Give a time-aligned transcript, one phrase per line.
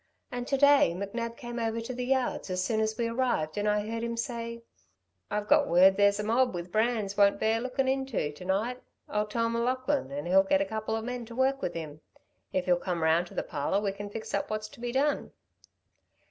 [0.31, 3.67] And to day McNab came over to the yards as soon as we arrived and
[3.69, 4.63] I heard him say:
[5.29, 8.81] 'I've got word where there's a mob with brands won't bear lookin' into, to night.
[9.07, 12.01] I'll tell M'Laughlin, and he'll get a couple of men to work with him.
[12.51, 15.33] If you'll come round to the parlour we can fix up what's to be done.'"